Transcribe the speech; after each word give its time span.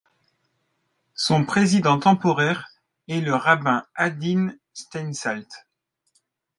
Son 1.13 1.45
président 1.45 1.99
temporaire 1.99 2.69
est 3.07 3.21
le 3.21 3.35
rabbin 3.35 3.85
Adin 3.93 4.49
Steinsaltz. 4.73 5.67